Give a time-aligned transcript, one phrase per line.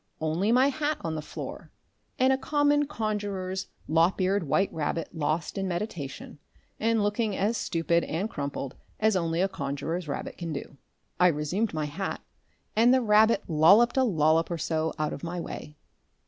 [0.19, 1.69] Only my hat on the floor,
[2.17, 6.39] and a common conjurer's lop eared white rabbit lost in meditation,
[6.79, 10.77] and looking as stupid and crumpled as only a conjurer's rabbit can do.
[11.19, 12.21] I resumed my hat,
[12.75, 15.75] and the rabbit lolloped a lollop or so out of my way.